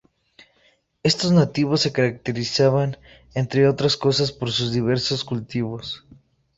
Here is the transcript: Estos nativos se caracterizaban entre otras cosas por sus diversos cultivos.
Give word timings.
Estos 1.03 1.31
nativos 1.31 1.81
se 1.81 1.91
caracterizaban 1.93 2.97
entre 3.35 3.67
otras 3.67 3.97
cosas 3.97 4.31
por 4.31 4.49
sus 4.51 4.71
diversos 4.71 5.23
cultivos. 5.23 6.05